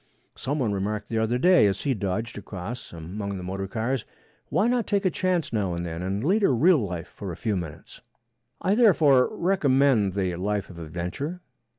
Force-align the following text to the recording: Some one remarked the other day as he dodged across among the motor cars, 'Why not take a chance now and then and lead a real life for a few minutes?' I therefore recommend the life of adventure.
Some 0.35 0.57
one 0.57 0.71
remarked 0.71 1.09
the 1.09 1.19
other 1.19 1.37
day 1.37 1.67
as 1.67 1.81
he 1.83 1.93
dodged 1.93 2.35
across 2.35 2.91
among 2.91 3.37
the 3.37 3.43
motor 3.43 3.67
cars, 3.67 4.03
'Why 4.49 4.67
not 4.67 4.87
take 4.87 5.05
a 5.05 5.11
chance 5.11 5.53
now 5.53 5.75
and 5.75 5.85
then 5.85 6.01
and 6.01 6.23
lead 6.23 6.41
a 6.41 6.49
real 6.49 6.79
life 6.79 7.07
for 7.09 7.31
a 7.31 7.37
few 7.37 7.55
minutes?' 7.55 8.01
I 8.59 8.73
therefore 8.73 9.27
recommend 9.31 10.13
the 10.13 10.37
life 10.37 10.71
of 10.71 10.79
adventure. 10.79 11.41